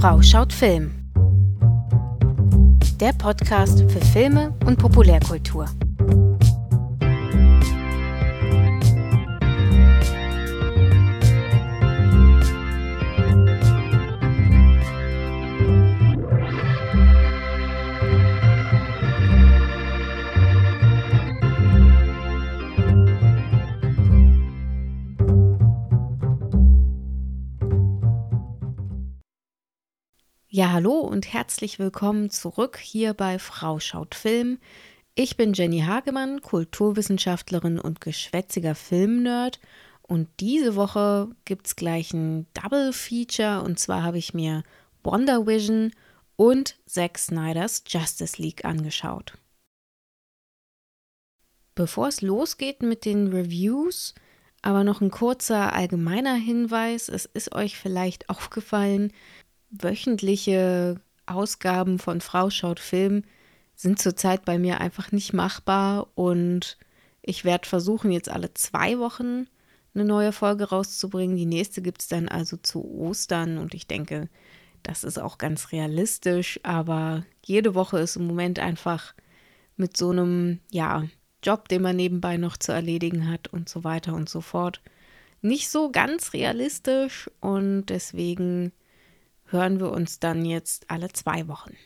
[0.00, 0.92] Frau schaut Film.
[3.00, 5.66] Der Podcast für Filme und Populärkultur.
[30.60, 34.58] Ja, hallo und herzlich willkommen zurück hier bei Frau schaut Film.
[35.14, 39.58] Ich bin Jenny Hagemann, Kulturwissenschaftlerin und geschwätziger Filmnerd.
[40.02, 43.62] Und diese Woche gibt es gleich ein Double Feature.
[43.62, 44.62] Und zwar habe ich mir
[45.02, 45.92] Wonder Vision
[46.36, 49.38] und Zack Snyders Justice League angeschaut.
[51.74, 54.14] Bevor es losgeht mit den Reviews,
[54.60, 57.08] aber noch ein kurzer allgemeiner Hinweis.
[57.08, 59.10] Es ist euch vielleicht aufgefallen,
[59.70, 63.22] wöchentliche Ausgaben von Frau schaut Film
[63.74, 66.76] sind zurzeit bei mir einfach nicht machbar und
[67.22, 69.46] ich werde versuchen, jetzt alle zwei Wochen
[69.94, 71.36] eine neue Folge rauszubringen.
[71.36, 74.28] Die nächste gibt es dann also zu Ostern und ich denke,
[74.82, 79.14] das ist auch ganz realistisch, aber jede Woche ist im Moment einfach
[79.76, 81.04] mit so einem, ja,
[81.42, 84.82] Job, den man nebenbei noch zu erledigen hat und so weiter und so fort,
[85.40, 88.72] nicht so ganz realistisch und deswegen
[89.50, 91.76] hören wir uns dann jetzt alle zwei Wochen.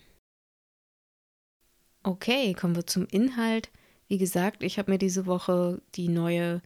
[2.02, 3.70] Okay, kommen wir zum Inhalt.
[4.08, 6.60] Wie gesagt, ich habe mir diese Woche die neue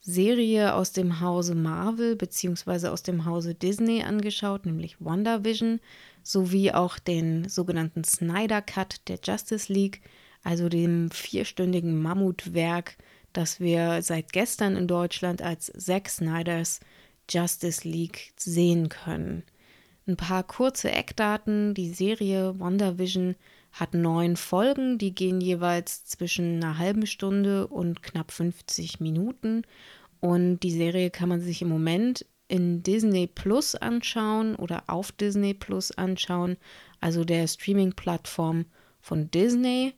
[0.00, 2.88] Serie aus dem Hause Marvel bzw.
[2.88, 5.80] aus dem Hause Disney angeschaut, nämlich WandaVision,
[6.22, 10.02] sowie auch den sogenannten Snyder Cut der Justice League,
[10.42, 12.96] also dem vierstündigen Mammutwerk,
[13.32, 16.80] das wir seit gestern in Deutschland als Zack Snyders
[17.28, 19.42] Justice League sehen können.
[20.06, 21.72] Ein paar kurze Eckdaten.
[21.72, 23.36] Die Serie WandaVision
[23.72, 29.62] hat neun Folgen, die gehen jeweils zwischen einer halben Stunde und knapp 50 Minuten.
[30.20, 35.54] Und die Serie kann man sich im Moment in Disney Plus anschauen oder auf Disney
[35.54, 36.58] Plus anschauen,
[37.00, 38.66] also der Streaming-Plattform
[39.00, 39.94] von Disney.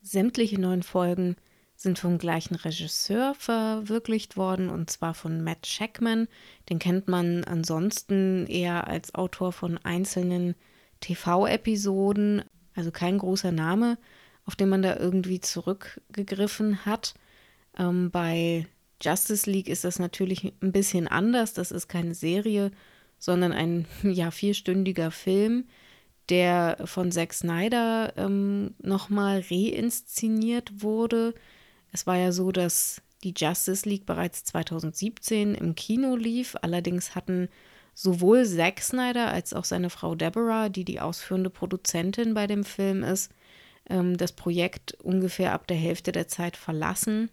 [0.00, 1.36] Sämtliche neun Folgen
[1.80, 6.28] sind vom gleichen Regisseur verwirklicht worden, und zwar von Matt Shackman.
[6.68, 10.56] Den kennt man ansonsten eher als Autor von einzelnen
[11.00, 13.96] TV-Episoden, also kein großer Name,
[14.44, 17.14] auf den man da irgendwie zurückgegriffen hat.
[17.78, 18.66] Ähm, bei
[19.00, 21.54] Justice League ist das natürlich ein bisschen anders.
[21.54, 22.72] Das ist keine Serie,
[23.18, 25.64] sondern ein ja, vierstündiger Film,
[26.28, 31.32] der von Zack Snyder ähm, nochmal reinszeniert wurde.
[31.92, 36.56] Es war ja so, dass die Justice League bereits 2017 im Kino lief.
[36.62, 37.48] Allerdings hatten
[37.94, 43.02] sowohl Zack Snyder als auch seine Frau Deborah, die die ausführende Produzentin bei dem Film
[43.02, 43.30] ist,
[43.88, 47.28] ähm, das Projekt ungefähr ab der Hälfte der Zeit verlassen,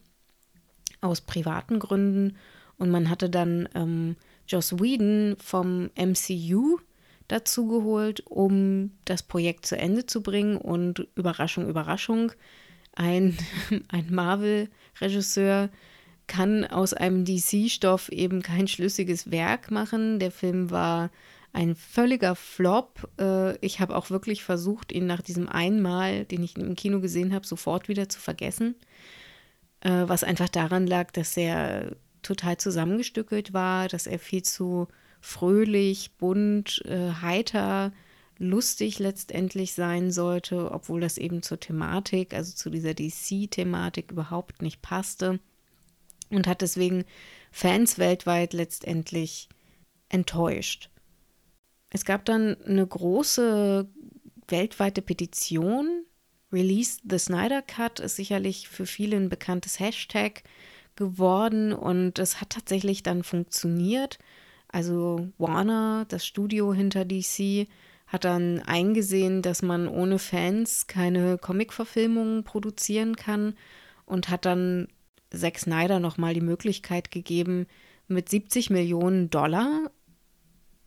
[1.02, 2.38] aus privaten Gründen.
[2.78, 4.16] Und man hatte dann ähm,
[4.48, 6.80] Joss Whedon vom MCU
[7.28, 10.58] dazu geholt, um das Projekt zu Ende zu bringen.
[10.58, 12.32] Und Überraschung, Überraschung,
[12.98, 13.38] ein,
[13.90, 15.70] ein Marvel-Regisseur
[16.28, 20.20] kann aus einem DC-Stoff eben kein schlüssiges Werk machen.
[20.20, 21.10] Der Film war
[21.54, 23.10] ein völliger Flop.
[23.20, 27.34] Äh, ich habe auch wirklich versucht, ihn nach diesem einmal, den ich im Kino gesehen
[27.34, 28.76] habe, sofort wieder zu vergessen.
[29.82, 34.88] Äh, was einfach daran lag, dass er total zusammengestückelt war, dass er viel zu
[35.22, 37.94] fröhlich, bunt, äh, heiter
[38.40, 44.82] lustig letztendlich sein sollte, obwohl das eben zur Thematik, also zu dieser DC-Thematik überhaupt nicht
[44.82, 45.40] passte
[46.30, 47.06] und hat deswegen
[47.52, 49.50] Fans weltweit letztendlich
[50.10, 50.90] enttäuscht.
[51.90, 53.88] Es gab dann eine große
[54.48, 56.04] weltweite Petition.
[56.52, 60.44] Release the Snyder Cut ist sicherlich für viele ein bekanntes Hashtag
[60.96, 64.20] geworden und es hat tatsächlich dann funktioniert.
[64.70, 67.68] Also Warner, das Studio hinter DC,
[68.08, 73.56] hat dann eingesehen, dass man ohne Fans keine Comic-Verfilmungen produzieren kann
[74.06, 74.88] und hat dann
[75.30, 77.68] Zack Snyder nochmal die Möglichkeit gegeben,
[78.08, 79.92] mit 70 Millionen Dollar,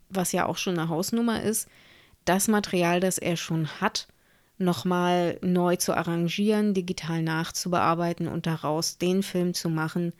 [0.09, 1.69] was ja auch schon eine Hausnummer ist,
[2.25, 4.07] das Material, das er schon hat,
[4.57, 10.13] nochmal neu zu arrangieren, digital nachzubearbeiten und daraus den Film zu machen,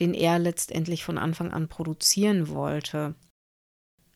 [0.00, 3.14] den er letztendlich von Anfang an produzieren wollte.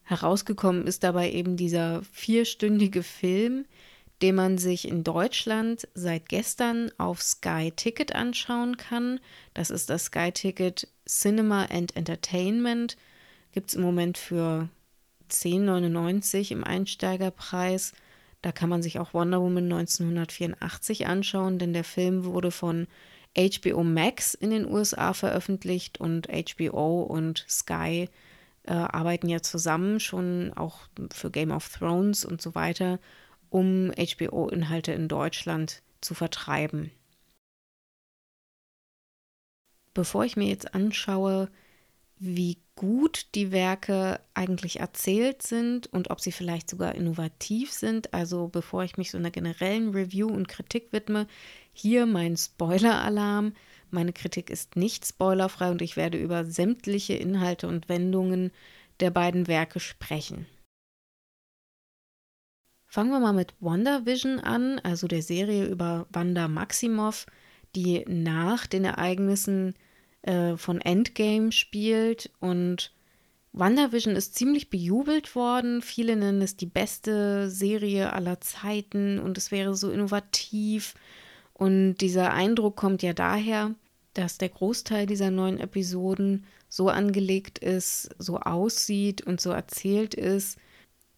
[0.08, 3.66] Herausgekommen ist dabei eben dieser vierstündige Film,
[4.22, 9.20] den man sich in Deutschland seit gestern auf Sky Ticket anschauen kann.
[9.52, 12.96] Das ist das Sky Ticket Cinema and Entertainment.
[13.52, 14.70] Gibt es im Moment für
[15.30, 17.92] 10,99 im Einsteigerpreis.
[18.40, 22.86] Da kann man sich auch Wonder Woman 1984 anschauen, denn der Film wurde von
[23.36, 28.08] HBO Max in den USA veröffentlicht und HBO und Sky
[28.68, 30.80] äh, arbeiten ja zusammen schon auch
[31.12, 33.00] für Game of Thrones und so weiter,
[33.48, 36.90] um HBO-Inhalte in Deutschland zu vertreiben.
[39.94, 41.50] Bevor ich mir jetzt anschaue,
[42.18, 48.12] wie gut die Werke eigentlich erzählt sind und ob sie vielleicht sogar innovativ sind.
[48.12, 51.26] Also bevor ich mich so einer generellen Review und Kritik widme,
[51.72, 53.54] hier mein Spoiler-Alarm.
[53.90, 58.52] Meine Kritik ist nicht spoilerfrei und ich werde über sämtliche Inhalte und Wendungen
[59.00, 60.46] der beiden Werke sprechen.
[62.86, 67.26] Fangen wir mal mit WandaVision an, also der Serie über Wanda Maximoff,
[67.76, 69.74] die nach den Ereignissen
[70.22, 72.92] äh, von Endgame spielt und
[73.52, 75.82] WandaVision ist ziemlich bejubelt worden.
[75.82, 80.94] Viele nennen es die beste Serie aller Zeiten und es wäre so innovativ.
[81.58, 83.74] Und dieser Eindruck kommt ja daher,
[84.14, 90.58] dass der Großteil dieser neuen Episoden so angelegt ist, so aussieht und so erzählt ist,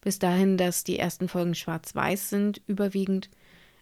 [0.00, 3.28] bis dahin, dass die ersten Folgen schwarz-weiß sind, überwiegend,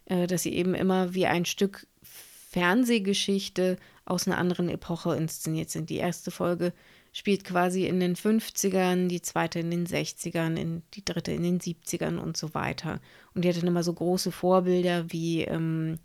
[0.05, 5.89] äh, dass sie eben immer wie ein Stück Fernsehgeschichte aus einer anderen Epoche inszeniert sind.
[5.89, 6.73] Die erste Folge
[7.13, 11.59] spielt quasi in den 50ern, die zweite in den 60ern, in, die dritte in den
[11.61, 12.99] 70ern und so weiter.
[13.33, 15.99] Und die hat dann immer so große Vorbilder wie ähm,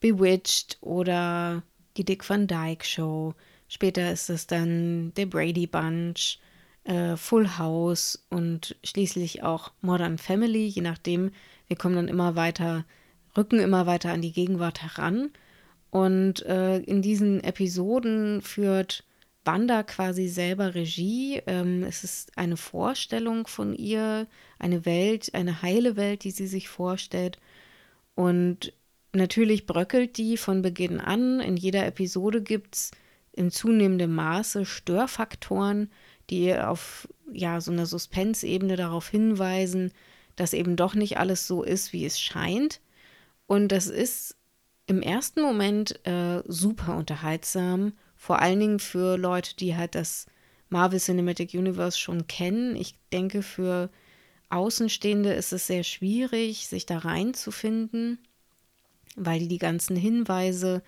[0.00, 1.62] Bewitched oder
[1.96, 3.34] die Dick Van Dyke Show.
[3.68, 6.38] Später ist es dann The Brady Bunch,
[6.84, 11.32] äh, Full House und schließlich auch Modern Family, je nachdem.
[11.66, 12.84] Wir kommen dann immer weiter,
[13.36, 15.30] rücken immer weiter an die Gegenwart heran.
[15.90, 19.04] Und äh, in diesen Episoden führt
[19.44, 21.42] Wanda quasi selber Regie.
[21.46, 24.26] Ähm, es ist eine Vorstellung von ihr,
[24.58, 27.38] eine Welt, eine heile Welt, die sie sich vorstellt.
[28.14, 28.72] Und
[29.18, 31.40] natürlich bröckelt die von Beginn an.
[31.40, 32.90] In jeder Episode gibt es
[33.32, 35.90] in zunehmendem Maße Störfaktoren,
[36.30, 39.92] die auf ja, so einer Suspensebene darauf hinweisen,
[40.36, 42.80] dass eben doch nicht alles so ist, wie es scheint.
[43.46, 44.36] Und das ist
[44.86, 50.26] im ersten Moment äh, super unterhaltsam, vor allen Dingen für Leute, die halt das
[50.70, 52.74] Marvel Cinematic Universe schon kennen.
[52.74, 53.90] Ich denke, für
[54.50, 58.18] Außenstehende ist es sehr schwierig, sich da reinzufinden,
[59.18, 60.82] weil die die ganzen Hinweise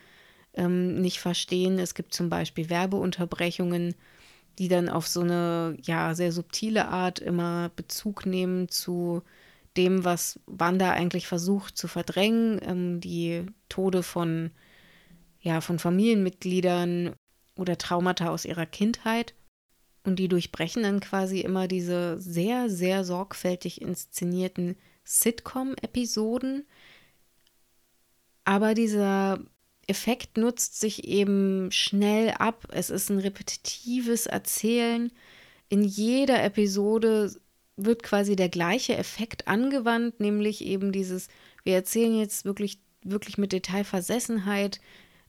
[0.54, 1.78] ähm, nicht verstehen.
[1.78, 3.94] Es gibt zum Beispiel Werbeunterbrechungen,
[4.58, 9.22] die dann auf so eine ja sehr subtile Art immer Bezug nehmen zu
[9.76, 14.50] dem, was Wanda eigentlich versucht zu verdrängen, ähm, die Tode von,
[15.40, 17.14] ja, von Familienmitgliedern
[17.56, 19.34] oder Traumata aus ihrer Kindheit.
[20.02, 26.64] Und die durchbrechen dann quasi immer diese sehr, sehr sorgfältig inszenierten Sitcom-Episoden.
[28.44, 29.40] Aber dieser
[29.86, 32.66] Effekt nutzt sich eben schnell ab.
[32.70, 35.10] Es ist ein repetitives Erzählen.
[35.68, 37.32] In jeder Episode
[37.76, 41.28] wird quasi der gleiche Effekt angewandt, nämlich eben dieses,
[41.64, 44.80] wir erzählen jetzt wirklich, wirklich mit Detailversessenheit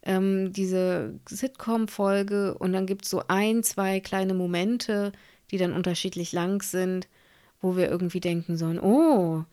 [0.04, 5.12] ähm, diese Sitcom-Folge und dann gibt es so ein, zwei kleine Momente,
[5.52, 7.08] die dann unterschiedlich lang sind,
[7.62, 9.44] wo wir irgendwie denken sollen, oh,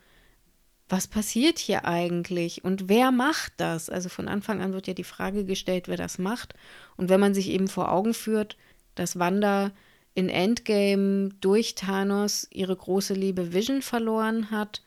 [0.89, 3.91] was passiert hier eigentlich und wer macht das?
[3.91, 6.55] Also von Anfang an wird ja die Frage gestellt, wer das macht.
[6.97, 8.57] Und wenn man sich eben vor Augen führt,
[8.95, 9.73] dass Wanda
[10.15, 14.83] in Endgame durch Thanos ihre große Liebe Vision verloren hat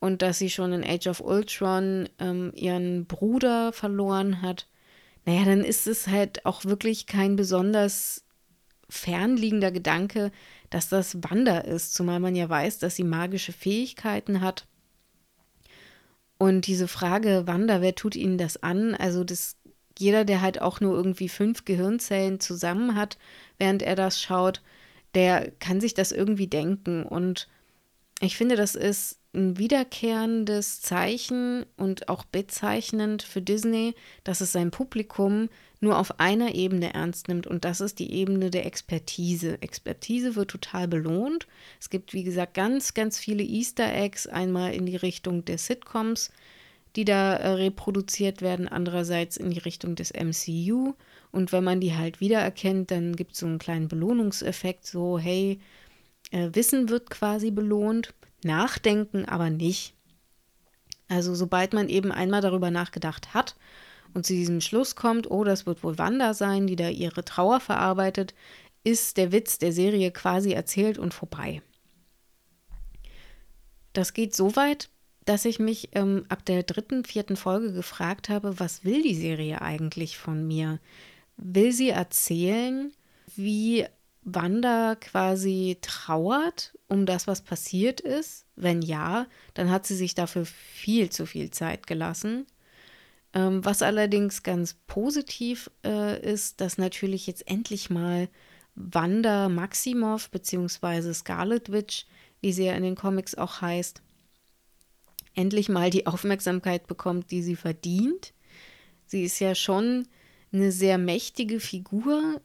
[0.00, 4.66] und dass sie schon in Age of Ultron ähm, ihren Bruder verloren hat,
[5.26, 8.24] naja, dann ist es halt auch wirklich kein besonders
[8.88, 10.30] fernliegender Gedanke,
[10.70, 14.66] dass das Wanda ist, zumal man ja weiß, dass sie magische Fähigkeiten hat.
[16.44, 18.94] Und diese Frage, Wanda, wer tut ihnen das an?
[18.94, 19.56] Also das
[19.98, 23.16] jeder, der halt auch nur irgendwie fünf Gehirnzellen zusammen hat,
[23.56, 24.60] während er das schaut,
[25.14, 27.02] der kann sich das irgendwie denken.
[27.02, 27.48] Und
[28.20, 34.70] ich finde, das ist ein wiederkehrendes Zeichen und auch bezeichnend für Disney, dass es sein
[34.70, 35.48] Publikum
[35.80, 39.60] nur auf einer Ebene ernst nimmt und das ist die Ebene der Expertise.
[39.60, 41.46] Expertise wird total belohnt.
[41.80, 46.30] Es gibt, wie gesagt, ganz, ganz viele Easter Eggs, einmal in die Richtung der Sitcoms,
[46.96, 50.94] die da äh, reproduziert werden, andererseits in die Richtung des MCU.
[51.32, 55.58] Und wenn man die halt wiedererkennt, dann gibt es so einen kleinen Belohnungseffekt, so hey,
[56.30, 58.14] äh, Wissen wird quasi belohnt,
[58.44, 59.94] Nachdenken aber nicht.
[61.08, 63.56] Also sobald man eben einmal darüber nachgedacht hat
[64.14, 67.60] und zu diesem Schluss kommt, oh, das wird wohl Wanda sein, die da ihre Trauer
[67.60, 68.34] verarbeitet,
[68.84, 71.62] ist der Witz der Serie quasi erzählt und vorbei.
[73.92, 74.90] Das geht so weit,
[75.24, 79.62] dass ich mich ähm, ab der dritten, vierten Folge gefragt habe, was will die Serie
[79.62, 80.80] eigentlich von mir?
[81.36, 82.92] Will sie erzählen,
[83.36, 83.86] wie
[84.22, 88.46] Wanda quasi trauert um das, was passiert ist?
[88.56, 92.46] Wenn ja, dann hat sie sich dafür viel zu viel Zeit gelassen.
[93.34, 98.28] Ähm, was allerdings ganz positiv äh, ist, dass natürlich jetzt endlich mal
[98.76, 101.12] Wanda Maximoff bzw.
[101.12, 102.06] Scarlet Witch,
[102.40, 104.02] wie sie ja in den Comics auch heißt,
[105.34, 108.32] endlich mal die Aufmerksamkeit bekommt, die sie verdient.
[109.06, 110.06] Sie ist ja schon
[110.52, 112.40] eine sehr mächtige Figur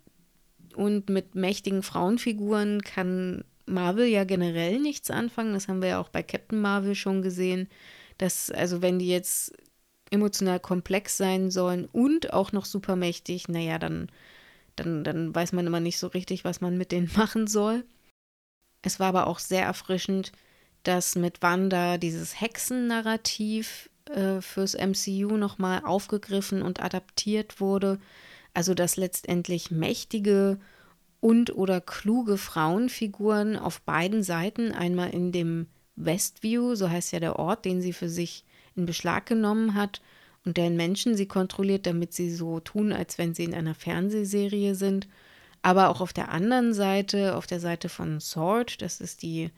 [0.76, 5.54] und mit mächtigen Frauenfiguren kann Marvel ja generell nichts anfangen.
[5.54, 7.68] Das haben wir ja auch bei Captain Marvel schon gesehen.
[8.18, 9.54] Dass, also wenn die jetzt
[10.12, 14.12] emotional komplex sein sollen und auch noch supermächtig, naja, dann,
[14.76, 17.86] dann, dann weiß man immer nicht so richtig, was man mit denen machen soll.
[18.82, 20.32] Es war aber auch sehr erfrischend,
[20.84, 28.00] dass mit Wanda dieses Hexennarrativ äh, fürs MCU nochmal aufgegriffen und adaptiert wurde.
[28.54, 30.60] Also dass letztendlich mächtige
[31.22, 37.38] und oder kluge Frauenfiguren auf beiden Seiten, einmal in dem Westview, so heißt ja der
[37.38, 38.46] Ort, den sie für sich
[38.76, 40.02] in Beschlag genommen hat
[40.46, 44.76] und deren Menschen sie kontrolliert, damit sie so tun, als wenn sie in einer Fernsehserie
[44.76, 45.08] sind.
[45.62, 49.52] Aber auch auf der anderen Seite, auf der Seite von Sword, das ist die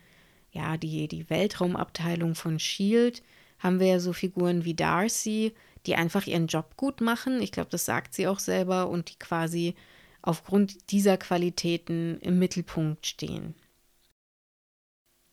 [0.52, 3.24] ja, die, die Weltraumabteilung von Shield,
[3.60, 5.54] haben wir ja so Figuren wie Darcy,
[5.86, 7.42] die einfach ihren Job gut machen.
[7.42, 9.76] Ich glaube, das sagt sie auch selber und die quasi
[10.22, 13.56] aufgrund dieser Qualitäten im Mittelpunkt stehen.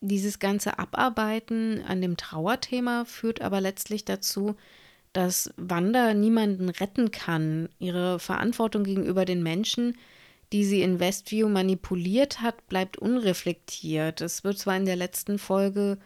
[0.00, 4.54] Dieses ganze Abarbeiten an dem Trauerthema führt aber letztlich dazu,
[5.12, 7.68] dass Wanda niemanden retten kann.
[7.78, 9.96] Ihre Verantwortung gegenüber den Menschen
[10.52, 14.20] die sie in Westview manipuliert hat, bleibt unreflektiert.
[14.20, 15.98] Es wird zwar in der letzten Folge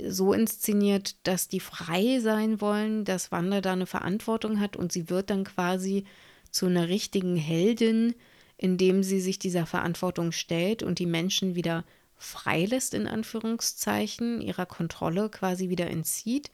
[0.00, 5.10] so inszeniert, dass die frei sein wollen, dass Wanda da eine Verantwortung hat und sie
[5.10, 6.04] wird dann quasi
[6.50, 8.14] zu einer richtigen Heldin,
[8.58, 11.84] indem sie sich dieser Verantwortung stellt und die Menschen wieder
[12.16, 16.50] freilässt, in Anführungszeichen, ihrer Kontrolle quasi wieder entzieht.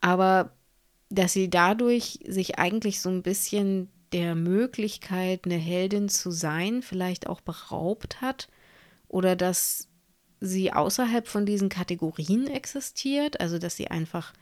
[0.00, 0.52] Aber
[1.10, 7.26] dass sie dadurch sich eigentlich so ein bisschen der Möglichkeit, eine Heldin zu sein, vielleicht
[7.26, 8.48] auch beraubt hat
[9.08, 9.88] oder dass
[10.40, 14.32] sie außerhalb von diesen Kategorien existiert, also dass sie einfach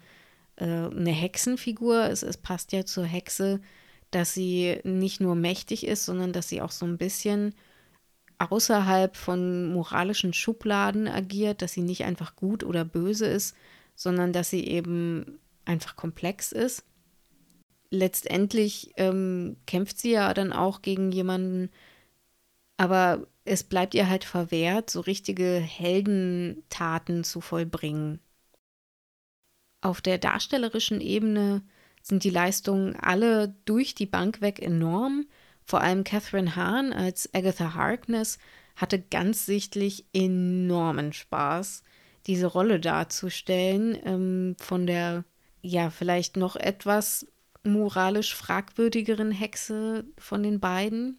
[0.57, 2.23] äh, eine Hexenfigur ist.
[2.23, 3.61] Es passt ja zur Hexe,
[4.11, 7.55] dass sie nicht nur mächtig ist, sondern dass sie auch so ein bisschen
[8.39, 13.57] außerhalb von moralischen Schubladen agiert, dass sie nicht einfach gut oder böse ist,
[13.95, 16.85] sondern dass sie eben einfach komplex ist
[17.91, 21.71] letztendlich ähm, kämpft sie ja dann auch gegen jemanden,
[22.77, 28.21] aber es bleibt ihr halt verwehrt, so richtige Heldentaten zu vollbringen.
[29.81, 31.63] Auf der darstellerischen Ebene
[32.09, 35.27] sind die Leistungen alle durch die Bank weg enorm.
[35.65, 38.39] Vor allem Catherine Hahn als Agatha Harkness
[38.77, 41.83] hatte ganz sichtlich enormen Spaß,
[42.29, 43.99] diese Rolle darzustellen.
[44.05, 45.25] Ähm, von der,
[45.63, 47.27] ja, vielleicht noch etwas
[47.65, 51.19] moralisch fragwürdigeren Hexe von den beiden.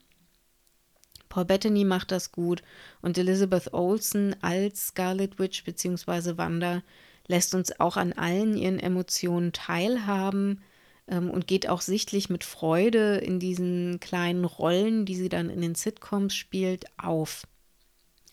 [1.27, 2.63] Paul Bettany macht das gut
[3.01, 6.37] und Elizabeth Olsen als Scarlet Witch bzw.
[6.37, 6.81] Wanda
[7.27, 10.61] lässt uns auch an allen ihren Emotionen teilhaben
[11.07, 15.61] ähm, und geht auch sichtlich mit Freude in diesen kleinen Rollen, die sie dann in
[15.61, 17.47] den Sitcoms spielt, auf.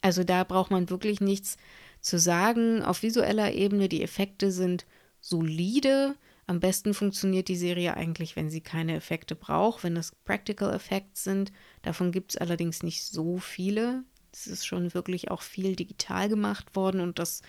[0.00, 1.56] Also da braucht man wirklich nichts
[2.00, 2.82] zu sagen.
[2.82, 4.84] Auf visueller Ebene, die Effekte sind
[5.20, 6.16] solide,
[6.46, 11.24] am besten funktioniert die Serie eigentlich, wenn sie keine Effekte braucht, wenn das Practical Effects
[11.24, 11.52] sind.
[11.82, 14.04] Davon gibt es allerdings nicht so viele.
[14.32, 17.40] Es ist schon wirklich auch viel digital gemacht worden und das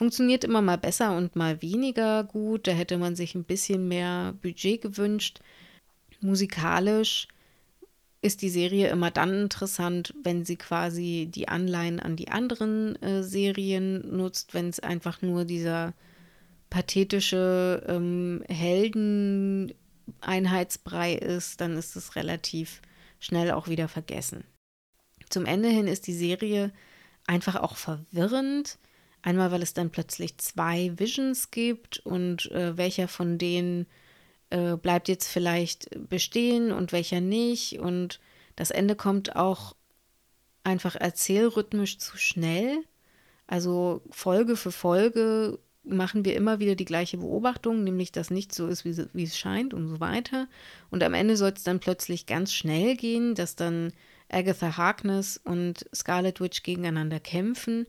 [0.00, 2.66] funktioniert immer mal besser und mal weniger gut.
[2.66, 5.40] Da hätte man sich ein bisschen mehr Budget gewünscht.
[6.22, 7.28] Musikalisch
[8.22, 13.22] ist die Serie immer dann interessant, wenn sie quasi die Anleihen an die anderen äh,
[13.22, 15.92] Serien nutzt, wenn es einfach nur dieser
[16.70, 22.80] pathetische ähm, Heldeneinheitsbrei ist, dann ist es relativ
[23.18, 24.44] schnell auch wieder vergessen.
[25.28, 26.72] Zum Ende hin ist die Serie
[27.26, 28.78] einfach auch verwirrend.
[29.22, 33.86] Einmal, weil es dann plötzlich zwei Visions gibt und äh, welcher von denen
[34.50, 37.78] äh, bleibt jetzt vielleicht bestehen und welcher nicht.
[37.78, 38.20] Und
[38.56, 39.76] das Ende kommt auch
[40.64, 42.84] einfach erzählrhythmisch zu schnell.
[43.46, 48.68] Also Folge für Folge machen wir immer wieder die gleiche Beobachtung, nämlich dass nicht so
[48.68, 50.46] ist, wie, wie es scheint und so weiter.
[50.90, 53.92] Und am Ende soll es dann plötzlich ganz schnell gehen, dass dann
[54.30, 57.86] Agatha Harkness und Scarlet Witch gegeneinander kämpfen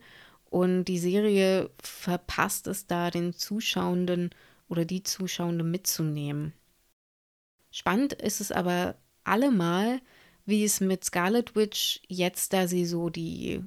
[0.51, 4.31] Und die Serie verpasst es da, den Zuschauenden
[4.67, 6.51] oder die Zuschauende mitzunehmen.
[7.71, 10.01] Spannend ist es aber allemal,
[10.45, 13.63] wie es mit Scarlet Witch jetzt, da sie so die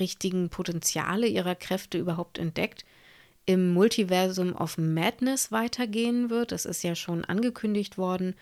[0.00, 2.84] richtigen Potenziale ihrer Kräfte überhaupt entdeckt,
[3.44, 6.50] im Multiversum of Madness weitergehen wird.
[6.50, 8.34] Es ist ja schon angekündigt worden,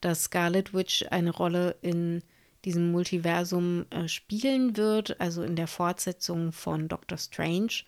[0.00, 2.22] dass Scarlet Witch eine Rolle in
[2.64, 7.84] diesem Multiversum äh, spielen wird, also in der Fortsetzung von Doctor Strange.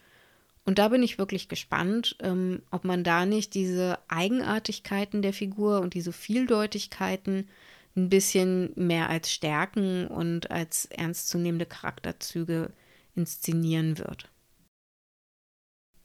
[0.65, 5.81] Und da bin ich wirklich gespannt, ähm, ob man da nicht diese Eigenartigkeiten der Figur
[5.81, 7.49] und diese Vieldeutigkeiten
[7.97, 12.73] ein bisschen mehr als Stärken und als ernstzunehmende Charakterzüge
[13.15, 14.29] inszenieren wird.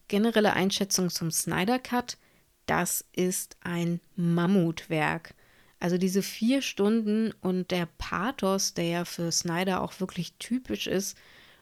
[0.07, 2.17] Generelle Einschätzung zum Snyder Cut,
[2.65, 5.33] das ist ein Mammutwerk.
[5.79, 11.17] Also diese vier Stunden und der Pathos, der ja für Snyder auch wirklich typisch ist,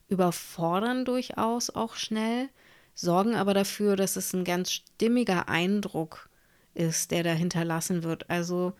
[0.07, 2.49] überfordern durchaus auch schnell,
[2.95, 6.29] sorgen aber dafür, dass es ein ganz stimmiger Eindruck
[6.73, 8.29] ist, der da hinterlassen wird.
[8.29, 8.73] Also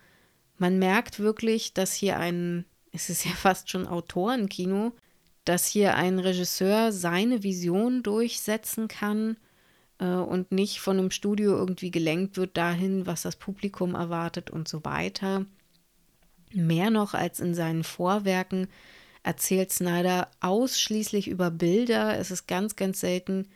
[0.56, 4.92] man merkt wirklich, dass hier ein, es ist ja fast schon Autorenkino,
[5.44, 9.36] dass hier ein Regisseur seine Vision durchsetzen kann
[10.04, 14.84] und nicht von einem Studio irgendwie gelenkt wird dahin, was das Publikum erwartet und so
[14.84, 15.46] weiter.
[16.52, 18.68] Mehr noch als in seinen Vorwerken
[19.22, 22.18] erzählt Snyder ausschließlich über Bilder.
[22.18, 23.48] Es ist ganz, ganz selten,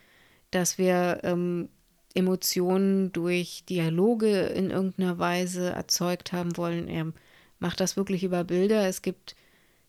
[0.51, 1.69] dass wir ähm,
[2.13, 6.87] Emotionen durch Dialoge in irgendeiner Weise erzeugt haben wollen.
[6.87, 7.11] Er
[7.59, 8.87] macht das wirklich über Bilder.
[8.87, 9.35] Es gibt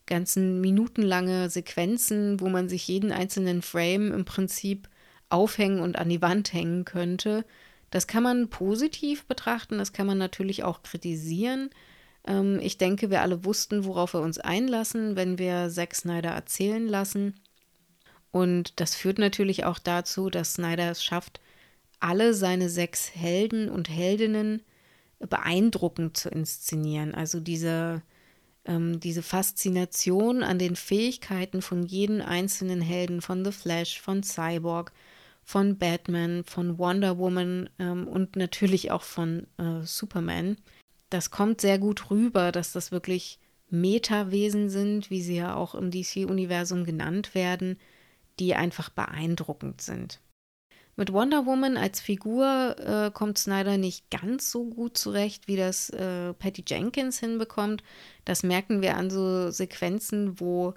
[0.07, 4.87] ganzen minutenlange Sequenzen, wo man sich jeden einzelnen Frame im Prinzip
[5.29, 7.45] aufhängen und an die Wand hängen könnte.
[7.91, 11.69] Das kann man positiv betrachten, das kann man natürlich auch kritisieren.
[12.25, 16.87] Ähm, ich denke, wir alle wussten, worauf wir uns einlassen, wenn wir Zack Snyder erzählen
[16.87, 17.35] lassen.
[18.31, 21.39] Und das führt natürlich auch dazu, dass Snyder es schafft,
[21.99, 24.61] alle seine sechs Helden und Heldinnen
[25.19, 27.15] beeindruckend zu inszenieren.
[27.15, 28.01] Also diese,
[28.65, 34.91] ähm, diese Faszination an den Fähigkeiten von jedem einzelnen Helden, von The Flash, von Cyborg,
[35.45, 40.57] von Batman, von Wonder Woman ähm, und natürlich auch von äh, Superman.
[41.11, 45.91] Das kommt sehr gut rüber, dass das wirklich Metawesen sind, wie sie ja auch im
[45.91, 47.77] DC-Universum genannt werden,
[48.39, 50.19] die einfach beeindruckend sind.
[50.95, 55.89] Mit Wonder Woman als Figur äh, kommt Snyder nicht ganz so gut zurecht, wie das
[55.91, 57.83] äh, Patty Jenkins hinbekommt.
[58.23, 60.73] Das merken wir an so Sequenzen, wo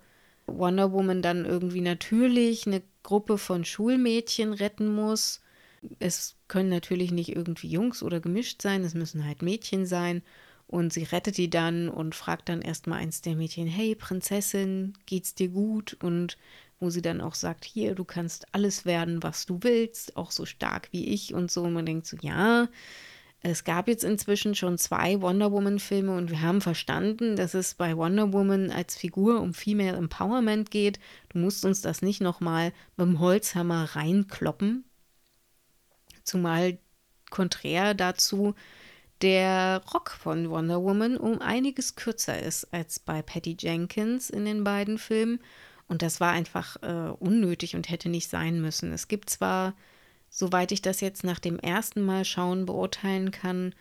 [0.49, 5.41] Wonder Woman dann irgendwie natürlich eine Gruppe von Schulmädchen retten muss.
[5.99, 10.23] Es können natürlich nicht irgendwie Jungs oder gemischt sein, es müssen halt Mädchen sein.
[10.67, 15.35] Und sie rettet die dann und fragt dann erstmal eins der Mädchen, hey Prinzessin, geht's
[15.35, 15.97] dir gut?
[16.03, 16.37] Und
[16.81, 20.47] wo sie dann auch sagt, hier, du kannst alles werden, was du willst, auch so
[20.47, 21.63] stark wie ich und so.
[21.63, 22.69] Und man denkt so, ja,
[23.40, 27.96] es gab jetzt inzwischen schon zwei Wonder Woman-Filme und wir haben verstanden, dass es bei
[27.96, 30.98] Wonder Woman als Figur um Female Empowerment geht.
[31.29, 34.85] Du musst uns das nicht nochmal mit dem Holzhammer reinkloppen.
[36.24, 36.79] Zumal
[37.31, 38.55] konträr dazu
[39.22, 44.64] der Rock von Wonder Woman um einiges kürzer ist als bei Patty Jenkins in den
[44.64, 45.40] beiden Filmen.
[45.87, 48.92] Und das war einfach äh, unnötig und hätte nicht sein müssen.
[48.92, 49.74] Es gibt zwar
[50.31, 53.75] soweit ich das jetzt nach dem ersten Mal schauen beurteilen kann,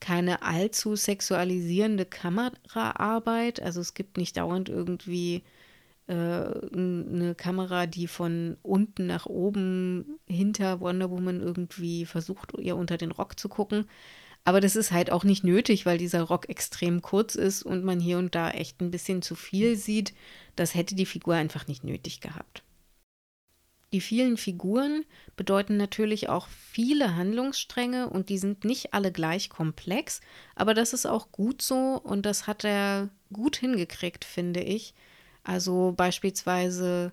[0.00, 3.60] keine allzu sexualisierende Kameraarbeit.
[3.60, 5.42] Also es gibt nicht dauernd irgendwie
[6.06, 12.96] äh, eine Kamera, die von unten nach oben hinter Wonder Woman irgendwie versucht, ihr unter
[12.96, 13.86] den Rock zu gucken.
[14.44, 18.00] Aber das ist halt auch nicht nötig, weil dieser Rock extrem kurz ist und man
[18.00, 20.14] hier und da echt ein bisschen zu viel sieht.
[20.56, 22.62] Das hätte die Figur einfach nicht nötig gehabt.
[23.92, 25.04] Die vielen Figuren
[25.36, 30.20] bedeuten natürlich auch viele Handlungsstränge und die sind nicht alle gleich komplex,
[30.54, 34.94] aber das ist auch gut so und das hat er gut hingekriegt, finde ich.
[35.42, 37.12] Also beispielsweise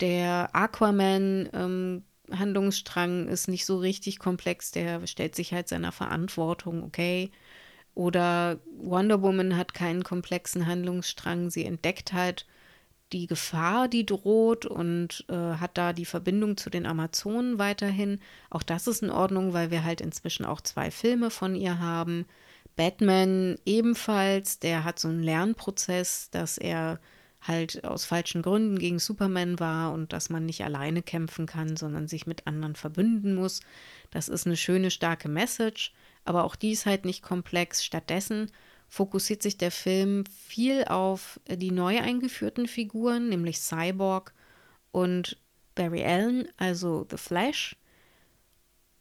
[0.00, 6.82] der Aquaman ähm, Handlungsstrang ist nicht so richtig komplex, der stellt sich halt seiner Verantwortung,
[6.82, 7.30] okay.
[7.94, 12.46] Oder Wonder Woman hat keinen komplexen Handlungsstrang, sie entdeckt halt
[13.12, 18.20] die Gefahr, die droht und äh, hat da die Verbindung zu den Amazonen weiterhin.
[18.50, 22.26] Auch das ist in Ordnung, weil wir halt inzwischen auch zwei Filme von ihr haben.
[22.76, 27.00] Batman ebenfalls, der hat so einen Lernprozess, dass er
[27.40, 32.06] halt aus falschen Gründen gegen Superman war und dass man nicht alleine kämpfen kann, sondern
[32.06, 33.60] sich mit anderen verbünden muss.
[34.10, 35.92] Das ist eine schöne, starke Message,
[36.24, 37.84] aber auch die ist halt nicht komplex.
[37.84, 38.50] Stattdessen
[38.90, 44.34] fokussiert sich der Film viel auf die neu eingeführten Figuren, nämlich Cyborg
[44.90, 45.38] und
[45.76, 47.76] Barry Allen, also The Flash,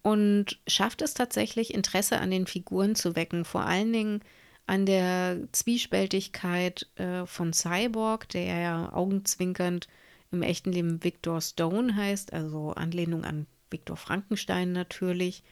[0.04, 4.22] und schafft es tatsächlich, Interesse an den Figuren zu wecken, vor allen Dingen
[4.66, 9.88] an der Zwiespältigkeit äh, von Cyborg, der ja augenzwinkernd
[10.32, 15.44] im echten Leben Victor Stone heißt, also Anlehnung an Victor Frankenstein natürlich,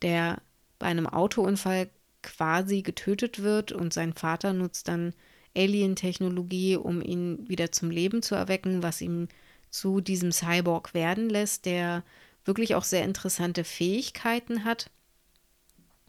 [0.00, 0.40] der
[0.78, 1.90] bei einem Autounfall
[2.22, 5.14] quasi getötet wird und sein Vater nutzt dann
[5.56, 9.28] Alien-Technologie, um ihn wieder zum Leben zu erwecken, was ihm
[9.70, 12.04] zu diesem Cyborg werden lässt, der
[12.44, 14.90] wirklich auch sehr interessante Fähigkeiten hat.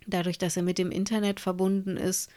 [0.05, 2.29] Dadurch, dass er mit dem Internet verbunden ist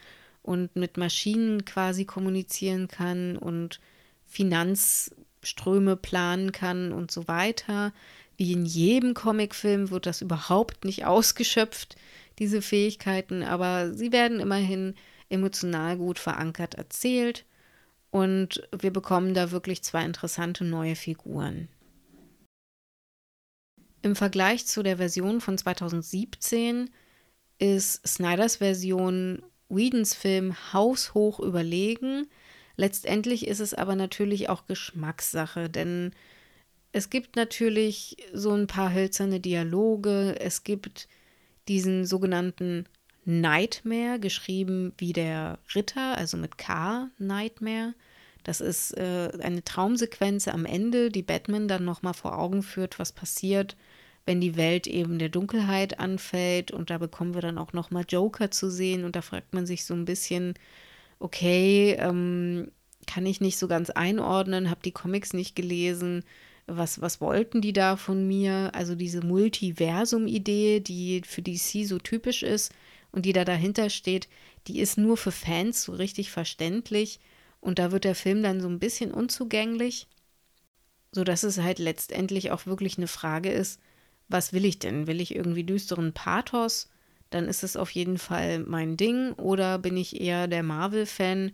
[0.43, 3.81] und mit Maschinen quasi kommunizieren kann und
[4.25, 7.93] Finanzströme planen kann und so weiter.
[8.37, 11.97] Wie in jedem Comicfilm wird das überhaupt nicht ausgeschöpft,
[12.39, 14.95] diese Fähigkeiten, aber sie werden immerhin
[15.29, 17.45] emotional gut verankert erzählt
[18.11, 21.69] und wir bekommen da wirklich zwei interessante neue Figuren.
[24.03, 26.91] Im Vergleich zu der Version von 2017
[27.59, 32.29] ist Snyders Version Whedons Film haushoch überlegen.
[32.77, 36.13] Letztendlich ist es aber natürlich auch Geschmackssache, denn
[36.93, 41.09] es gibt natürlich so ein paar hölzerne Dialoge, es gibt
[41.69, 42.87] diesen sogenannten
[43.25, 47.95] Nightmare, geschrieben wie der Ritter, also mit K, Nightmare.
[48.45, 53.11] Das ist äh, eine Traumsequenz am Ende, die Batman dann nochmal vor Augen führt, was
[53.11, 53.77] passiert,
[54.25, 56.71] wenn die Welt eben der Dunkelheit anfällt.
[56.71, 59.05] Und da bekommen wir dann auch nochmal Joker zu sehen.
[59.05, 60.55] Und da fragt man sich so ein bisschen,
[61.19, 62.71] okay, ähm,
[63.09, 66.23] kann ich nicht so ganz einordnen, habe die Comics nicht gelesen.
[66.67, 68.71] Was, was wollten die da von mir?
[68.75, 72.73] Also diese Multiversum-Idee, die für DC so typisch ist
[73.13, 74.29] und die da dahinter steht,
[74.67, 77.21] die ist nur für Fans so richtig verständlich.
[77.61, 80.09] Und da wird der Film dann so ein bisschen unzugänglich,
[81.13, 83.81] sodass es halt letztendlich auch wirklich eine Frage ist,
[84.29, 85.07] was will ich denn?
[85.07, 86.89] Will ich irgendwie düsteren Pathos?
[87.31, 89.33] Dann ist es auf jeden Fall mein Ding.
[89.35, 91.53] Oder bin ich eher der Marvel-Fan,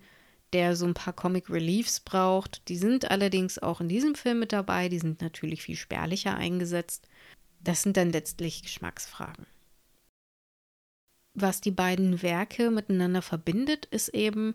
[0.53, 2.69] der so ein paar Comic Reliefs braucht?
[2.69, 4.88] Die sind allerdings auch in diesem Film mit dabei.
[4.88, 7.09] Die sind natürlich viel spärlicher eingesetzt.
[7.61, 9.47] Das sind dann letztlich Geschmacksfragen.
[11.35, 14.55] Was die beiden Werke miteinander verbindet, ist eben,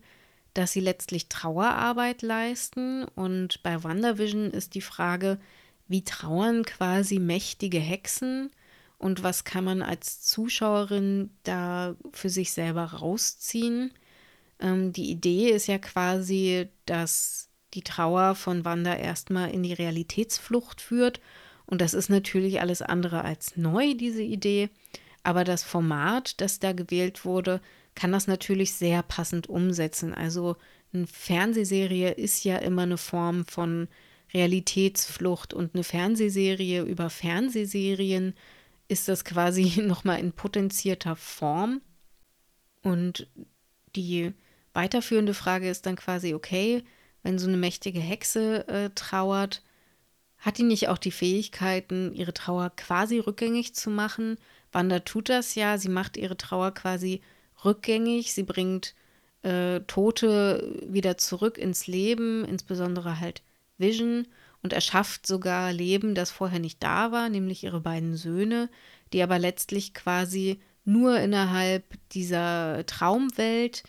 [0.54, 3.06] dass sie letztlich Trauerarbeit leisten.
[3.06, 5.40] Und bei WandaVision ist die Frage,
[5.88, 8.52] wie trauern quasi mächtige Hexen
[8.98, 13.94] und was kann man als Zuschauerin da für sich selber rausziehen?
[14.60, 20.82] Ähm, die Idee ist ja quasi, dass die Trauer von Wanda erstmal in die Realitätsflucht
[20.82, 21.20] führt.
[21.65, 24.70] Und das ist natürlich alles andere als neu, diese Idee.
[25.24, 27.62] Aber das Format, das da gewählt wurde,
[27.96, 30.13] kann das natürlich sehr passend umsetzen.
[30.13, 30.56] Also
[30.93, 33.89] eine Fernsehserie ist ja immer eine Form von
[34.34, 38.34] Realitätsflucht und eine Fernsehserie über Fernsehserien
[38.88, 41.82] ist das quasi nochmal in potenzierter Form.
[42.84, 43.28] Und
[43.96, 44.34] die
[44.78, 46.84] weiterführende Frage ist dann quasi, okay,
[47.24, 49.63] wenn so eine mächtige Hexe äh, trauert,
[50.38, 54.38] hat die nicht auch die Fähigkeiten, ihre Trauer quasi rückgängig zu machen?
[54.72, 57.22] Wanda tut das ja, sie macht ihre Trauer quasi
[57.66, 58.94] rückgängig, sie bringt
[59.42, 63.42] äh, Tote wieder zurück ins Leben, insbesondere halt
[63.80, 64.28] Vision,
[64.62, 68.70] und erschafft sogar Leben, das vorher nicht da war, nämlich ihre beiden Söhne,
[69.12, 73.84] die aber letztlich quasi nur innerhalb dieser Traumwelt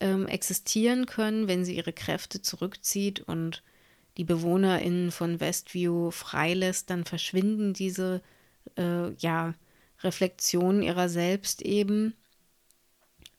[0.00, 3.62] ähm, existieren können, wenn sie ihre Kräfte zurückzieht und
[4.16, 8.22] die BewohnerInnen von Westview freilässt, dann verschwinden diese
[8.76, 9.54] äh, ja,
[10.02, 12.14] Reflexionen ihrer selbst eben.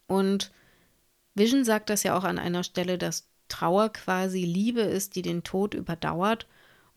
[0.07, 0.51] Und
[1.35, 5.43] Vision sagt das ja auch an einer Stelle, dass Trauer quasi Liebe ist, die den
[5.43, 6.47] Tod überdauert.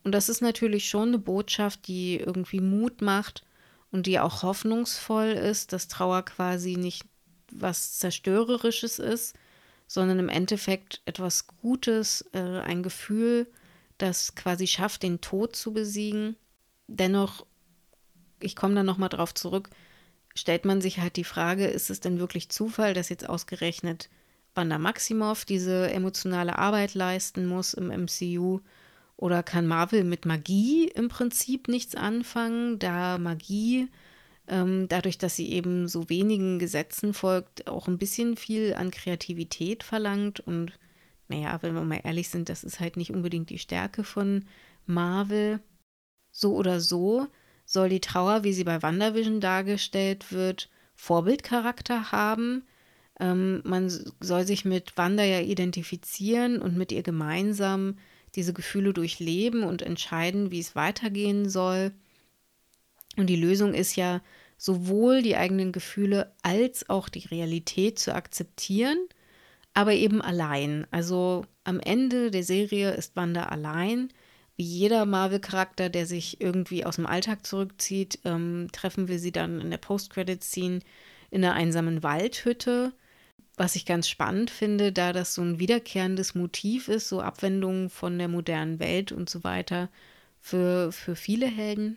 [0.02, 3.44] Und das ist natürlich schon eine Botschaft, die irgendwie Mut macht
[3.90, 7.04] und die auch hoffnungsvoll ist, dass Trauer quasi nicht
[7.52, 9.34] was Zerstörerisches ist,
[9.90, 13.48] sondern im Endeffekt etwas Gutes, äh, ein Gefühl,
[13.98, 16.36] das quasi schafft, den Tod zu besiegen.
[16.86, 17.44] Dennoch,
[18.38, 19.68] ich komme da nochmal drauf zurück,
[20.32, 24.10] stellt man sich halt die Frage, ist es denn wirklich Zufall, dass jetzt ausgerechnet
[24.54, 28.60] Wanda Maximoff diese emotionale Arbeit leisten muss im MCU?
[29.16, 33.88] Oder kann Marvel mit Magie im Prinzip nichts anfangen, da Magie,
[34.50, 39.82] ähm, dadurch, dass sie eben so wenigen Gesetzen folgt, auch ein bisschen viel an Kreativität
[39.82, 40.40] verlangt?
[40.40, 40.78] Und
[41.28, 44.44] naja, wenn wir mal ehrlich sind, das ist halt nicht unbedingt die Stärke von
[44.86, 45.60] Marvel.
[46.32, 47.26] So oder so
[47.64, 52.64] soll die Trauer, wie sie bei WandaVision dargestellt wird, Vorbildcharakter haben
[53.20, 57.98] ähm, man soll sich mit Wanda ja identifizieren und mit ihr gemeinsam
[58.34, 61.92] diese Gefühle durchleben und entscheiden, wie es weitergehen soll.
[63.20, 64.20] Und die Lösung ist ja,
[64.60, 68.98] sowohl die eigenen Gefühle als auch die Realität zu akzeptieren,
[69.72, 70.86] aber eben allein.
[70.90, 74.10] Also am Ende der Serie ist Wanda allein.
[74.56, 79.62] Wie jeder Marvel-Charakter, der sich irgendwie aus dem Alltag zurückzieht, ähm, treffen wir sie dann
[79.62, 80.80] in der Post-Credit-Scene
[81.30, 82.92] in einer einsamen Waldhütte.
[83.56, 88.18] Was ich ganz spannend finde, da das so ein wiederkehrendes Motiv ist, so Abwendungen von
[88.18, 89.88] der modernen Welt und so weiter
[90.38, 91.96] für, für viele Helden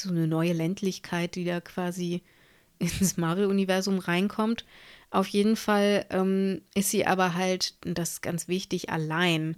[0.00, 2.22] so eine neue Ländlichkeit, die da quasi
[2.78, 4.64] ins Marvel-Universum reinkommt.
[5.10, 9.56] Auf jeden Fall ähm, ist sie aber halt, das ist ganz wichtig, allein.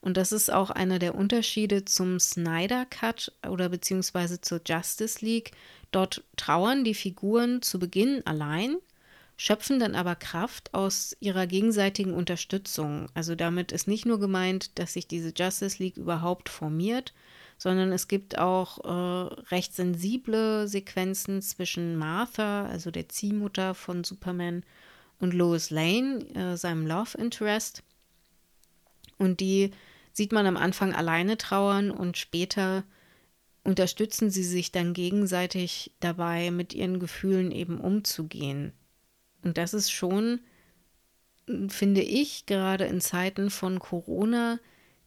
[0.00, 5.52] Und das ist auch einer der Unterschiede zum Snyder Cut oder beziehungsweise zur Justice League.
[5.92, 8.76] Dort trauern die Figuren zu Beginn allein,
[9.36, 13.06] schöpfen dann aber Kraft aus ihrer gegenseitigen Unterstützung.
[13.14, 17.14] Also damit ist nicht nur gemeint, dass sich diese Justice League überhaupt formiert,
[17.58, 24.64] sondern es gibt auch äh, recht sensible Sequenzen zwischen Martha, also der Ziehmutter von Superman,
[25.20, 27.82] und Lois Lane, äh, seinem Love Interest.
[29.18, 29.70] Und die
[30.12, 32.84] sieht man am Anfang alleine trauern und später
[33.64, 38.72] unterstützen sie sich dann gegenseitig dabei, mit ihren Gefühlen eben umzugehen.
[39.42, 40.40] Und das ist schon,
[41.68, 44.58] finde ich, gerade in Zeiten von Corona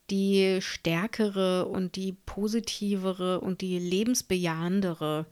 [0.09, 5.25] die stärkere und die positivere und die lebensbejahendere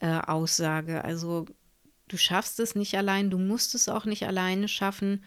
[0.00, 1.04] äh, Aussage.
[1.04, 1.46] Also
[2.08, 5.24] du schaffst es nicht allein, du musst es auch nicht alleine schaffen.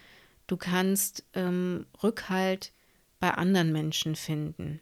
[0.47, 2.73] Du kannst ähm, Rückhalt
[3.19, 4.81] bei anderen Menschen finden.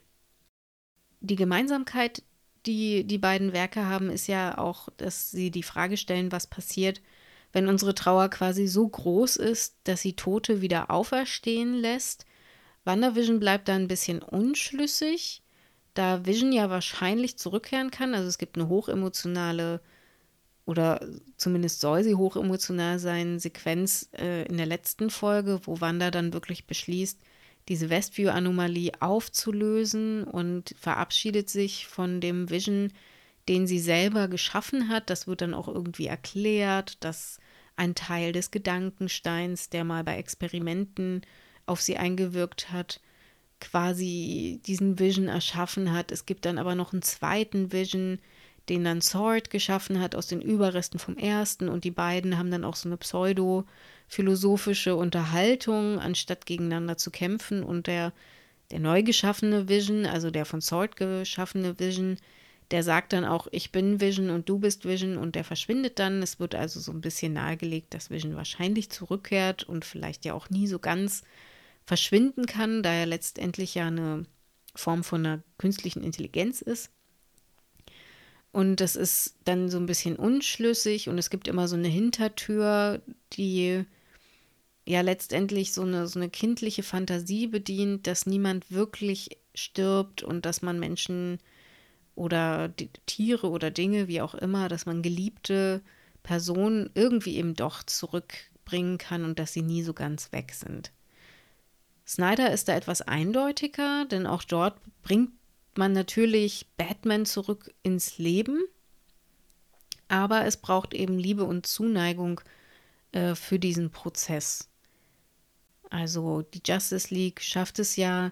[1.19, 2.23] Die Gemeinsamkeit,
[2.65, 7.01] die die beiden Werke haben, ist ja auch, dass sie die Frage stellen, was passiert,
[7.51, 12.25] wenn unsere Trauer quasi so groß ist, dass sie Tote wieder auferstehen lässt
[12.85, 15.41] WandaVision bleibt da ein bisschen unschlüssig,
[15.93, 18.13] da Vision ja wahrscheinlich zurückkehren kann.
[18.13, 19.81] Also es gibt eine hochemotionale
[20.65, 21.03] oder
[21.35, 26.67] zumindest soll sie hochemotional sein, Sequenz äh, in der letzten Folge, wo Wanda dann wirklich
[26.67, 27.19] beschließt,
[27.67, 32.93] diese Westview-Anomalie aufzulösen und verabschiedet sich von dem Vision,
[33.47, 35.09] den sie selber geschaffen hat.
[35.09, 37.39] Das wird dann auch irgendwie erklärt, dass
[37.75, 41.21] ein Teil des Gedankensteins, der mal bei Experimenten
[41.69, 42.99] auf sie eingewirkt hat,
[43.59, 46.11] quasi diesen Vision erschaffen hat.
[46.11, 48.19] Es gibt dann aber noch einen zweiten Vision,
[48.69, 52.63] den dann Sword geschaffen hat aus den Überresten vom ersten und die beiden haben dann
[52.63, 58.13] auch so eine pseudo-philosophische Unterhaltung, anstatt gegeneinander zu kämpfen und der,
[58.71, 62.17] der neu geschaffene Vision, also der von Sword geschaffene Vision,
[62.71, 66.21] der sagt dann auch, ich bin Vision und du bist Vision und der verschwindet dann.
[66.21, 70.51] Es wird also so ein bisschen nahegelegt, dass Vision wahrscheinlich zurückkehrt und vielleicht ja auch
[70.51, 71.23] nie so ganz
[71.89, 74.23] verschwinden kann, da er letztendlich ja eine
[74.75, 76.91] Form von einer künstlichen Intelligenz ist.
[78.51, 83.01] Und das ist dann so ein bisschen unschlüssig und es gibt immer so eine Hintertür,
[83.33, 83.85] die
[84.85, 90.61] ja letztendlich so eine, so eine kindliche Fantasie bedient, dass niemand wirklich stirbt und dass
[90.61, 91.39] man Menschen
[92.13, 92.71] oder
[93.07, 95.81] Tiere oder Dinge, wie auch immer, dass man geliebte
[96.21, 100.91] Personen irgendwie eben doch zurückbringen kann und dass sie nie so ganz weg sind.
[102.09, 105.29] Snyder ist da etwas eindeutiger, denn auch dort bringt
[105.75, 108.63] man natürlich Batman zurück ins Leben,
[110.07, 112.41] aber es braucht eben Liebe und Zuneigung
[113.11, 114.69] äh, für diesen Prozess.
[115.91, 118.31] Also die Justice League schafft es ja,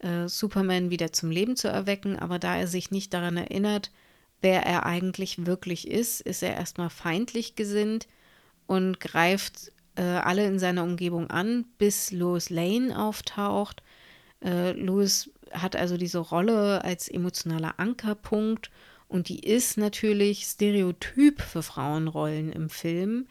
[0.00, 3.92] äh, Superman wieder zum Leben zu erwecken, aber da er sich nicht daran erinnert,
[4.40, 8.08] wer er eigentlich wirklich ist, ist er erstmal feindlich gesinnt
[8.66, 13.82] und greift äh, alle in seiner Umgebung an, bis Lois Lane auftaucht.
[14.44, 18.70] Äh, Lois hat also diese Rolle als emotionaler Ankerpunkt
[19.08, 23.26] und die ist natürlich Stereotyp für Frauenrollen im Film.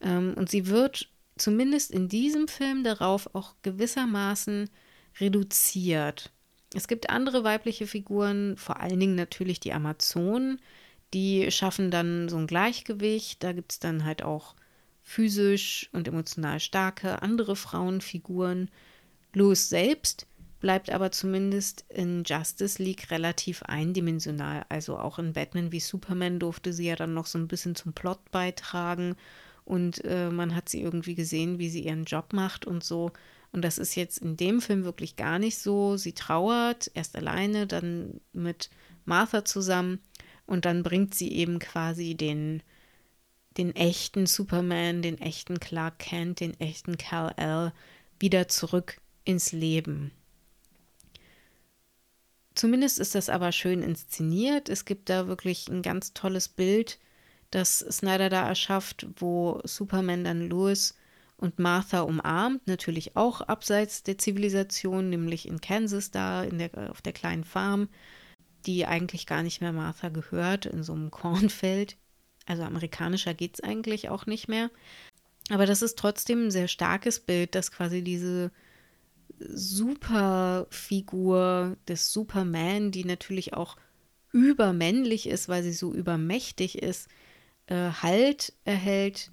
[0.00, 4.70] Ähm, und sie wird zumindest in diesem Film darauf auch gewissermaßen
[5.20, 6.30] reduziert.
[6.74, 10.60] Es gibt andere weibliche Figuren, vor allen Dingen natürlich die Amazonen,
[11.14, 13.42] die schaffen dann so ein Gleichgewicht.
[13.42, 14.54] Da gibt es dann halt auch
[15.08, 18.70] physisch und emotional starke andere Frauenfiguren.
[19.32, 20.26] Lois selbst
[20.60, 24.66] bleibt aber zumindest in Justice League relativ eindimensional.
[24.68, 27.94] Also auch in Batman wie Superman durfte sie ja dann noch so ein bisschen zum
[27.94, 29.16] Plot beitragen
[29.64, 33.10] und äh, man hat sie irgendwie gesehen, wie sie ihren Job macht und so.
[33.50, 35.96] Und das ist jetzt in dem Film wirklich gar nicht so.
[35.96, 38.68] Sie trauert erst alleine, dann mit
[39.06, 40.00] Martha zusammen
[40.44, 42.62] und dann bringt sie eben quasi den
[43.58, 47.72] den echten Superman, den echten Clark Kent, den echten Kal-El
[48.20, 50.12] wieder zurück ins Leben.
[52.54, 54.68] Zumindest ist das aber schön inszeniert.
[54.68, 56.98] Es gibt da wirklich ein ganz tolles Bild,
[57.50, 60.96] das Snyder da erschafft, wo Superman dann Louis
[61.36, 67.00] und Martha umarmt, natürlich auch abseits der Zivilisation, nämlich in Kansas da, in der, auf
[67.00, 67.88] der kleinen Farm,
[68.66, 71.96] die eigentlich gar nicht mehr Martha gehört, in so einem Kornfeld.
[72.48, 74.70] Also amerikanischer geht es eigentlich auch nicht mehr.
[75.50, 78.50] Aber das ist trotzdem ein sehr starkes Bild, dass quasi diese
[79.38, 80.56] Superfigur
[81.86, 83.76] des Superman, die natürlich auch
[84.32, 87.08] übermännlich ist, weil sie so übermächtig ist,
[87.66, 89.30] äh, Halt erhält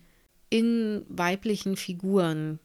[0.50, 2.60] in weiblichen Figuren,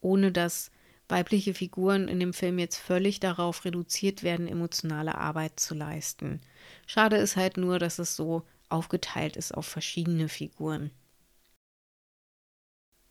[0.00, 0.70] ohne dass
[1.08, 6.40] weibliche Figuren in dem Film jetzt völlig darauf reduziert werden, emotionale Arbeit zu leisten.
[6.86, 10.90] Schade ist halt nur, dass es so aufgeteilt ist auf verschiedene Figuren.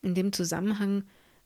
[0.02, 1.04] In dem Zusammenhang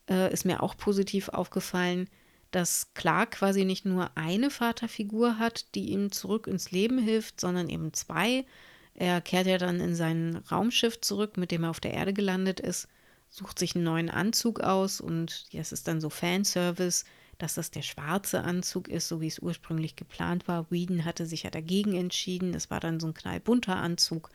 [0.09, 2.07] äh, ist mir auch positiv aufgefallen,
[2.51, 7.67] dass Clark quasi nicht nur eine Vaterfigur hat, die ihm zurück ins Leben hilft, sondern
[7.67, 8.45] eben zwei.
[8.93, 12.59] Er kehrt ja dann in sein Raumschiff zurück, mit dem er auf der Erde gelandet
[12.59, 12.87] ist,
[13.29, 17.05] sucht sich einen neuen Anzug aus und das ist dann so Fanservice,
[17.37, 20.69] dass das der schwarze Anzug ist, so wie es ursprünglich geplant war.
[20.69, 24.29] Whedon hatte sich ja dagegen entschieden, das war dann so ein knallbunter Anzug.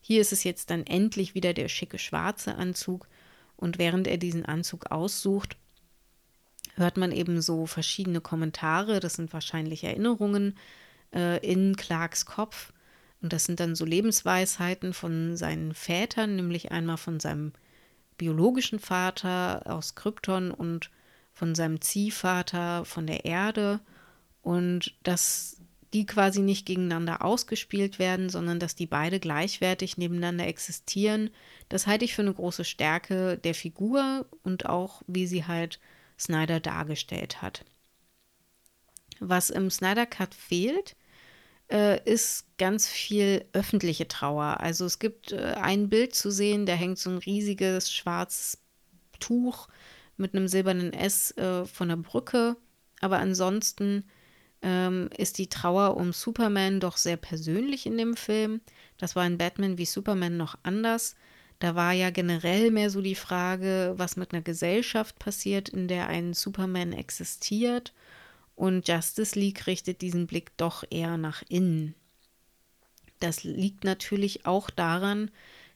[0.00, 3.08] Hier ist es jetzt dann endlich wieder der schicke schwarze Anzug
[3.56, 5.56] und während er diesen Anzug aussucht,
[6.74, 10.56] hört man eben so verschiedene Kommentare, das sind wahrscheinlich Erinnerungen
[11.14, 12.72] äh, in Clarks Kopf.
[13.20, 17.52] Und das sind dann so Lebensweisheiten von seinen Vätern, nämlich einmal von seinem
[18.18, 20.90] biologischen Vater aus Krypton und
[21.32, 23.80] von seinem Ziehvater von der Erde.
[24.42, 31.30] Und dass die quasi nicht gegeneinander ausgespielt werden, sondern dass die beide gleichwertig nebeneinander existieren.
[31.68, 35.80] Das halte ich für eine große Stärke der Figur und auch, wie sie halt
[36.18, 37.64] Snyder dargestellt hat.
[39.20, 40.96] Was im Snyder Cut fehlt,
[41.70, 44.60] äh, ist ganz viel öffentliche Trauer.
[44.60, 48.58] Also es gibt äh, ein Bild zu sehen, da hängt so ein riesiges schwarzes
[49.20, 49.68] Tuch
[50.16, 52.56] mit einem silbernen S äh, von der Brücke.
[53.00, 54.04] Aber ansonsten
[54.62, 58.60] ähm, ist die Trauer um Superman doch sehr persönlich in dem Film.
[58.98, 61.16] Das war in Batman wie Superman noch anders.
[61.58, 66.08] Da war ja generell mehr so die Frage, was mit einer Gesellschaft passiert, in der
[66.08, 67.92] ein Superman existiert.
[68.54, 71.94] Und Justice League richtet diesen Blick doch eher nach innen.
[73.20, 75.30] Das liegt natürlich auch daran,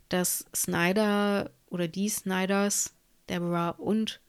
[0.09, 2.93] dass Snyder oder die Snyders,
[3.29, 4.21] Deborah und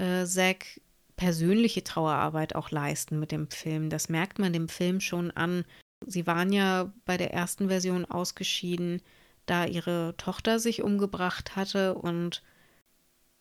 [0.00, 0.80] äh, Zack
[1.16, 3.90] persönliche Trauerarbeit auch leisten mit dem Film.
[3.90, 5.64] Das merkt man dem Film schon an.
[6.06, 9.02] Sie waren ja bei der ersten Version ausgeschieden,
[9.44, 12.42] da ihre Tochter sich umgebracht hatte und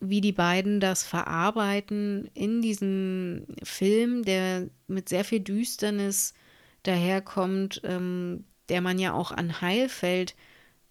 [0.01, 6.33] wie die beiden das verarbeiten in diesem Film, der mit sehr viel Düsternis
[6.83, 10.35] daherkommt, ähm, der man ja auch an Heil fällt,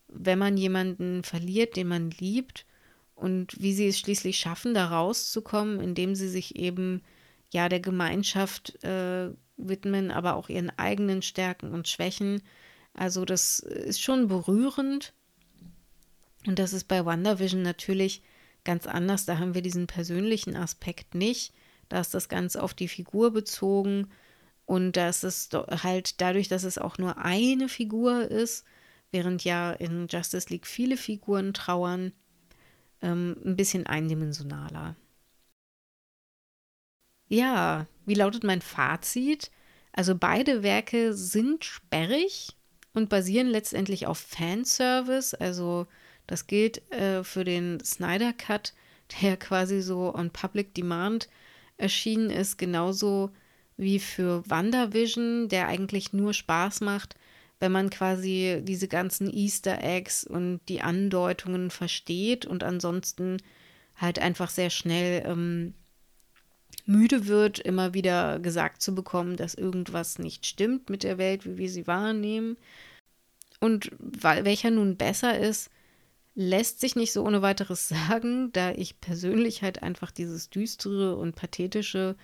[0.09, 2.65] wenn man jemanden verliert, den man liebt
[3.19, 7.03] und wie sie es schließlich schaffen, da rauszukommen, indem sie sich eben
[7.53, 12.43] ja der Gemeinschaft äh, widmen, aber auch ihren eigenen Stärken und Schwächen.
[12.95, 15.15] Also das ist schon berührend.
[16.47, 18.23] Und das ist bei WandaVision natürlich
[18.65, 19.27] ganz anders.
[19.27, 21.53] Da haben wir diesen persönlichen Aspekt nicht.
[21.89, 24.09] Da ist das Ganze auf die Figur bezogen.
[24.65, 25.49] Und da ist es
[25.83, 28.65] halt dadurch, dass es auch nur eine Figur ist,
[29.11, 32.13] während ja in Justice League viele Figuren trauern,
[33.03, 34.97] ähm, ein bisschen eindimensionaler.
[37.29, 39.51] Ja, wie lautet mein Fazit?
[39.93, 42.57] Also beide Werke sind sperrig
[42.95, 45.35] und basieren letztendlich auf Fanservice.
[45.35, 45.87] Also
[46.27, 48.75] das gilt äh, für den Snyder Cut,
[49.21, 51.29] der quasi so on Public Demand
[51.77, 53.31] erschienen ist, genauso
[53.77, 57.15] wie für WandaVision, der eigentlich nur Spaß macht,
[57.61, 63.39] wenn man quasi diese ganzen Easter Eggs und die Andeutungen versteht und ansonsten
[63.97, 65.75] halt einfach sehr schnell ähm,
[66.87, 71.59] müde wird, immer wieder gesagt zu bekommen, dass irgendwas nicht stimmt mit der Welt, wie
[71.59, 72.57] wir sie wahrnehmen.
[73.61, 75.71] Und welcher nun besser ist,
[76.37, 81.35] lässt sich nicht so ohne weiteres sagen, da ich persönlich halt einfach dieses düstere und
[81.35, 82.17] pathetische,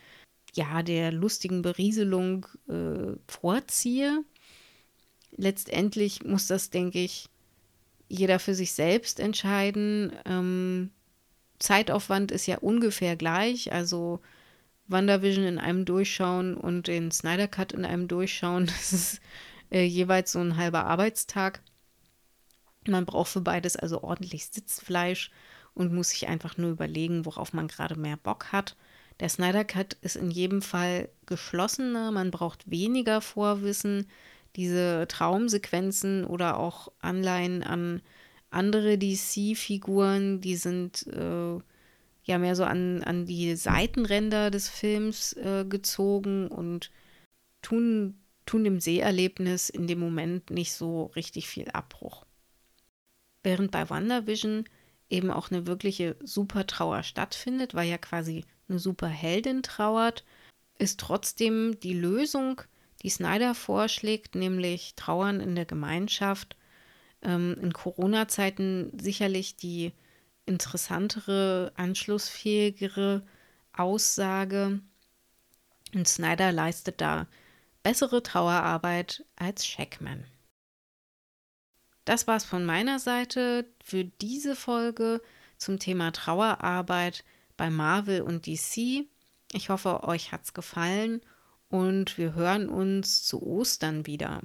[0.55, 4.23] ja, der lustigen Berieselung äh, vorziehe
[5.37, 7.29] letztendlich muss das, denke ich,
[8.09, 10.13] jeder für sich selbst entscheiden.
[10.25, 10.91] Ähm,
[11.59, 14.21] Zeitaufwand ist ja ungefähr gleich, also
[14.87, 19.21] WandaVision in einem Durchschauen und den Snyder Cut in einem Durchschauen, das ist
[19.71, 21.63] äh, jeweils so ein halber Arbeitstag.
[22.87, 25.31] Man braucht für beides also ordentlich Sitzfleisch
[25.73, 28.77] und muss sich einfach nur überlegen, worauf man gerade mehr Bock hat.
[29.21, 34.07] Der Snyder Cut ist in jedem Fall geschlossener, man braucht weniger Vorwissen.
[34.57, 38.03] Diese Traumsequenzen oder auch Anleihen an
[38.51, 41.59] andere DC-Figuren, die sind äh,
[42.25, 46.91] ja mehr so an, an die Seitenränder des Films äh, gezogen und
[47.63, 52.25] tun, tun dem Seherlebnis in dem Moment nicht so richtig viel Abbruch.
[53.43, 54.65] Während bei WandaVision
[55.11, 60.25] eben auch eine wirkliche Supertrauer stattfindet, weil ja quasi eine Superheldin trauert,
[60.79, 62.63] ist trotzdem die Lösung,
[63.05, 66.57] die Snyder vorschlägt, nämlich Trauern in der Gemeinschaft,
[67.23, 69.93] ähm, in Corona-Zeiten sicherlich die
[70.47, 73.23] interessantere, anschlussfähigere
[73.75, 74.81] Aussage.
[75.95, 77.27] Und Snyder leistet da
[77.83, 80.25] bessere Trauerarbeit als Shackman.
[82.07, 85.21] Das war's von meiner Seite für diese Folge
[85.59, 87.23] zum Thema Trauerarbeit
[87.59, 89.07] bei Marvel und DC.
[89.53, 91.21] Ich hoffe, euch hat's gefallen
[91.75, 94.43] und wir hören uns zu Ostern wieder.